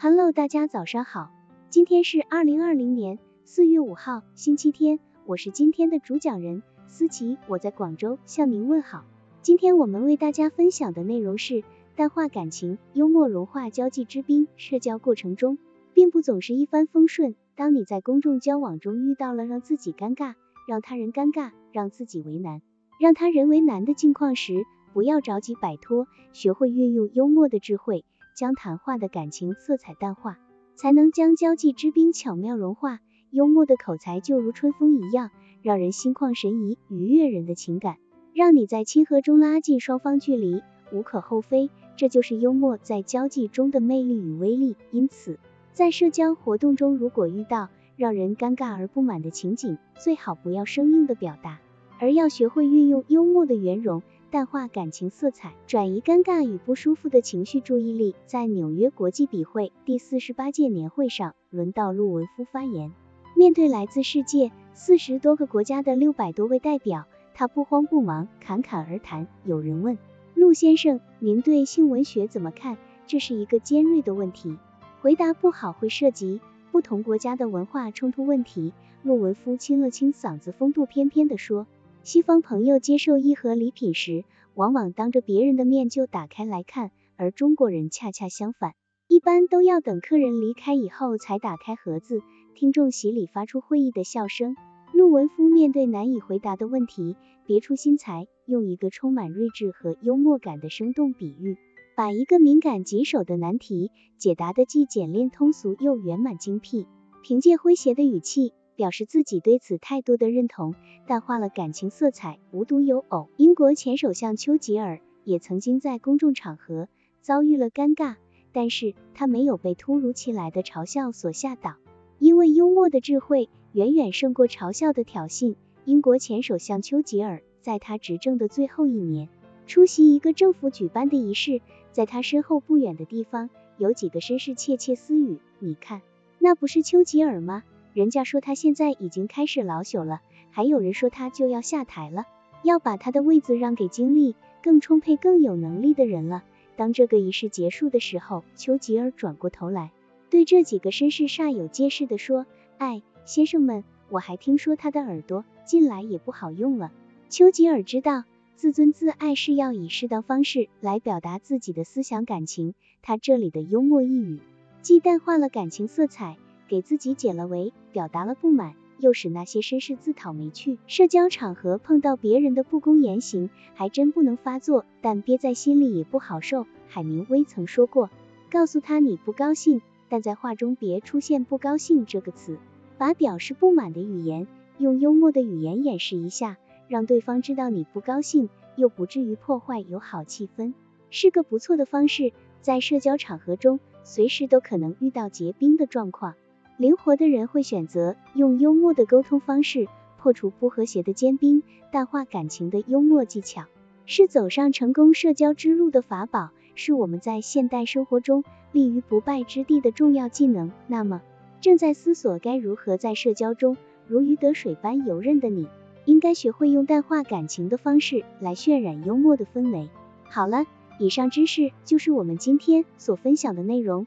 [0.00, 1.32] Hello，大家早上好，
[1.70, 9.04] 今天是二零二零年四月五号，星期天，我是今天的主讲人思琪，我在广州向您问好。
[9.42, 11.64] 今天我们为大家分享的内容是
[11.96, 14.46] 淡化感情，幽默融化交际之冰。
[14.56, 15.58] 社交过程中，
[15.94, 17.34] 并不总是一帆风顺。
[17.56, 20.34] 当你在公众交往中遇到了让自己尴尬、
[20.68, 22.62] 让他人尴尬、让自己为难、
[23.00, 28.04] 让他人为难的境况时，不要着急摆脱，学会运用幽默的智慧。
[28.38, 30.38] 将谈话的感情色彩淡化，
[30.76, 33.00] 才能将交际之冰巧妙融化。
[33.32, 37.96] 幽默的口才就如春风一样，让人心旷神怡，愉悦人的情感，
[38.32, 41.68] 让你在亲和中拉近双方距离，无可厚非。
[41.96, 44.76] 这就是幽默在交际中的魅力与威力。
[44.92, 45.40] 因此，
[45.72, 51.58] 在社交活动中，如果遇到让人尴尬而不满的情景，最好不要生硬的表达，
[51.98, 54.04] 而要学会运用幽默的圆融。
[54.30, 58.14] 淡化感情色彩，转移尴尬与不舒服的情绪注意力。
[58.26, 62.92] 在纽约国际笔会第四十八届年会上，轮到陆文夫发言。
[63.34, 69.26] 面对来自世界四十多个国家的六百多位代表，他不慌不忙，侃侃而谈。
[69.44, 69.96] 有人问
[70.34, 72.76] 陆先生，您对性文学怎么看？
[73.06, 74.58] 这是一个尖锐的问题，
[75.00, 78.74] 回答不好会涉及不同国家的文化冲突问题。
[79.02, 81.66] 陆文夫清了清嗓子，风度翩翩地说。
[82.08, 88.72] 西方朋友接受一盒礼品时，往往当着别人的面就打开来看，而中国人恰恰相反，
[89.08, 92.22] 一般都要等客人离开以后才打开盒子。
[92.54, 94.56] 听众席里发出会意的笑声。
[94.94, 101.58] 陆文夫面对难以回答的问题，别出心裁，用一个充满睿智和幽默感的生动比喻，
[101.94, 106.86] 把一个敏感棘手的难题解答的既简练通俗又圆满精辟。
[107.22, 108.54] 凭借诙谐的语气。
[108.78, 110.76] 表示自己对此态度的认同，
[111.08, 113.28] 淡化了感情色彩，无独有偶。
[113.36, 116.86] 英国前首相丘吉尔也曾经在公众场合
[117.20, 118.14] 遭遇了尴尬，
[118.52, 121.74] 但是他没有被突如其来的嘲笑所吓倒，
[122.20, 125.56] 因为幽默的智慧远远胜过嘲笑的挑衅。
[125.84, 129.28] 英国前首相丘吉尔在他执政的最后一年，
[129.66, 136.00] 出席一个政府举办的仪式，在他身后不远的地方有几个绅士窃窃私语，你看，
[136.38, 137.64] 那不是丘吉尔吗？
[137.98, 140.20] 人家说他现在已经开始老朽了，
[140.52, 142.26] 还有人说他就要下台了，
[142.62, 146.44] 要把他的位子让给精力更充沛、更有能力的人了。
[146.76, 149.90] 当这个仪式结束的时候，丘吉尔转过头来，
[150.30, 152.46] 对这几个绅士煞有介事的说
[152.78, 156.92] ：“哎，先生们，我还听说他的耳朵近来也不好用了。”
[157.28, 158.22] 丘吉尔知道，
[158.54, 162.74] 自尊自爱是要以适当方式来表达自己的思想感情。
[163.02, 164.38] 他这里的幽默一语，
[164.82, 166.36] 既淡化了感情色彩。
[166.68, 170.78] 给自己解了围，表达了不满，又使那些绅士自讨没趣。
[170.86, 176.66] 社交场合碰到别人的不公言行，还真不能发作，但憋在心里也不好受。
[176.86, 178.10] 海明威曾说过，
[178.50, 182.58] 告诉他你不高兴，但在话中别出现不高兴这个词，
[182.98, 184.46] 把表示不满的语言
[184.78, 186.58] 用幽默的语言掩饰一下，
[186.88, 190.74] 让对方知道你不高兴，又不至于破坏友好气氛，
[191.10, 192.32] 是个不错的方式。
[192.60, 196.34] 在社交场合中，随时都可能遇到结冰的状况。
[196.78, 203.64] 灵活的人会选择用幽默的沟通方式破除不和谐的坚冰，淡化感情的幽默技巧
[204.06, 210.70] 是走上成功社交之路的法宝，是我们在现代生活中立于不败之地的重要技能。
[210.86, 211.20] 那么，
[211.60, 215.66] 正在思索该如何在社交中如鱼得水般游刃的你，
[216.04, 219.88] 应该学会用淡化感情的方式来渲染幽默的氛围。
[220.30, 220.64] 好了，
[221.00, 224.06] 以上知识就是我们今天所分享的内容。